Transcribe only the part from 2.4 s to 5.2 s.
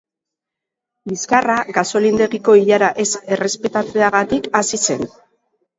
ilara ez errespetatzeaagtik hasi zen.